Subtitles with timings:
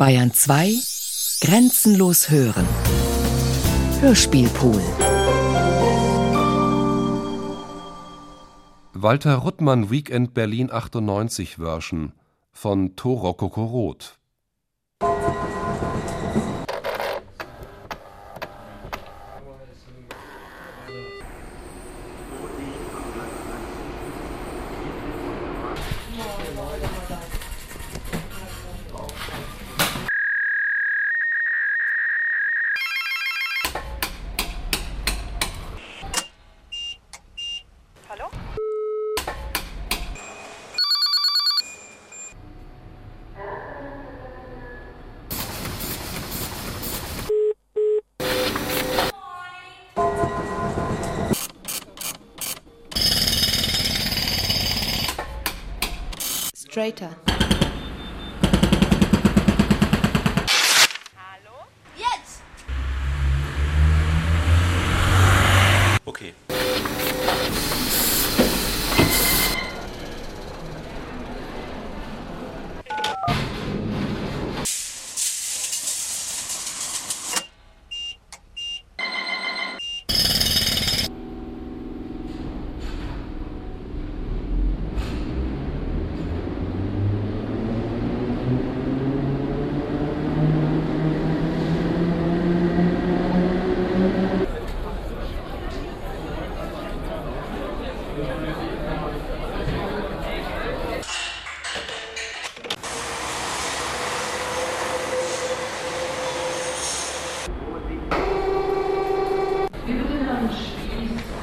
[0.00, 0.72] Bayern 2
[1.42, 2.66] Grenzenlos hören.
[4.00, 4.80] Hörspielpool.
[8.94, 12.14] Walter Ruttmann Weekend Berlin 98 Version
[12.50, 14.19] von Toroko Roth.
[56.90, 57.29] later.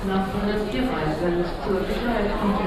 [0.07, 2.66] Nach seiner Tierreise zur Sicherheitskontrolle.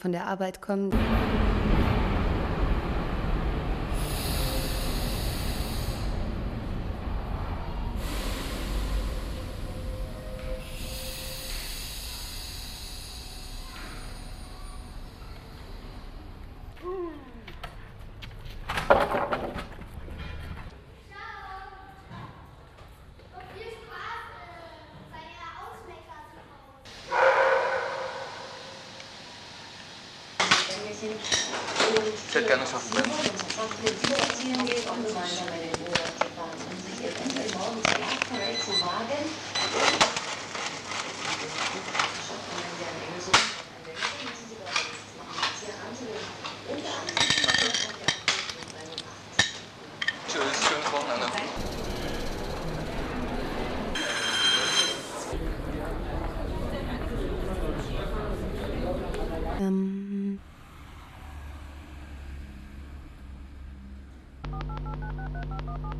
[0.00, 0.90] Von der Arbeit kommen.
[31.02, 33.08] Ich hätte gerne Schachbremse.
[39.86, 40.19] Tschüss,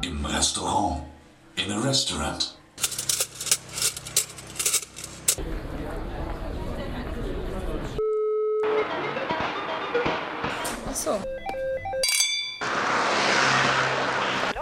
[0.03, 1.03] Im Restaurant.
[1.57, 2.57] In a restaurant.
[10.91, 11.21] ach so.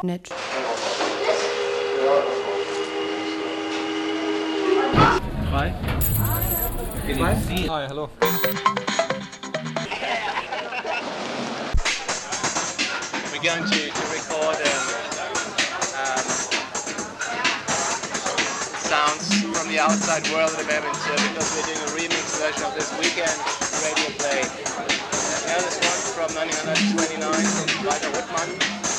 [0.03, 0.29] Nett.
[7.69, 8.11] Hi, hallo.
[13.39, 14.87] We're going to, to record um,
[15.95, 16.27] um,
[18.83, 22.91] sounds from the outside world of Edmonton because we're doing a remix version of this
[22.99, 23.31] weekend
[23.87, 24.43] radio play.
[25.47, 28.98] Know this one from 1929 from Walter Whitman?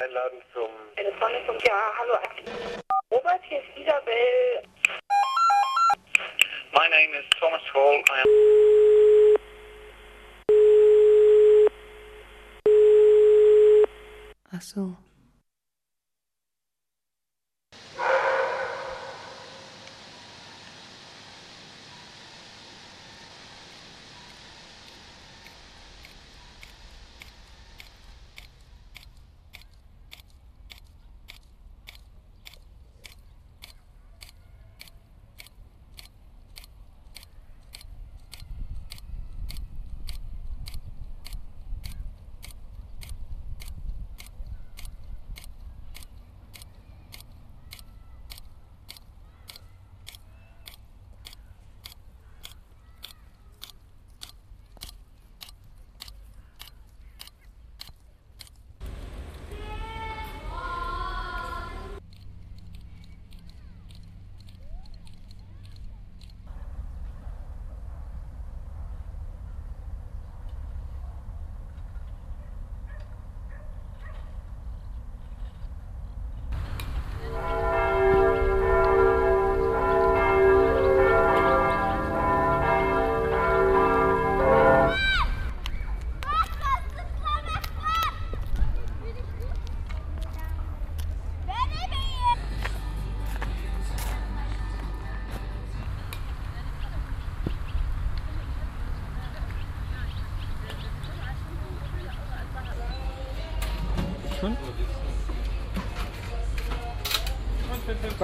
[0.00, 0.70] Einladen zum.
[1.66, 2.14] Ja, hallo.
[3.10, 4.62] Robert, hier ist Isabel.
[6.72, 8.02] My name is Thomas Hall.
[8.10, 8.28] I am
[14.52, 14.96] Ach so.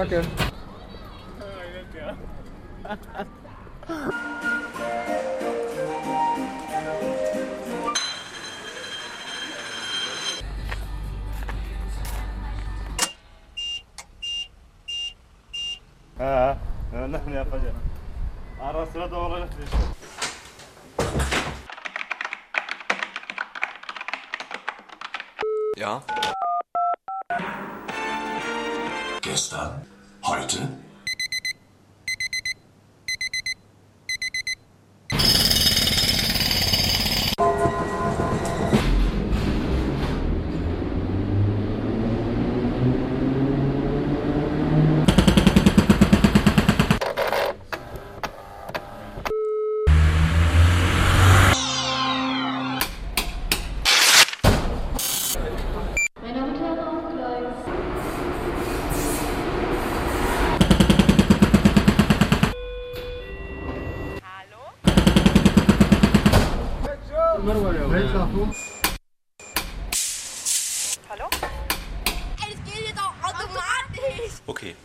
[0.01, 0.21] Danke.
[16.17, 16.57] Ha,
[17.27, 17.75] mi yapacağım?
[18.61, 19.77] Ara sıra dolanacak işte.
[25.77, 26.03] Ja?
[29.21, 29.90] Gestern?
[30.31, 30.59] Heute?
[67.43, 67.73] Hallo?
[72.37, 74.33] Es geht jetzt auch automatisch.
[74.45, 74.75] Okay.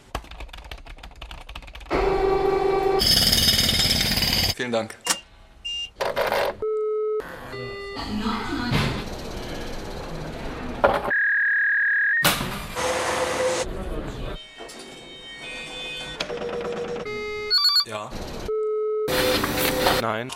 [4.56, 4.96] Vielen Dank.
[17.84, 18.10] Ja.
[20.00, 20.30] Nein.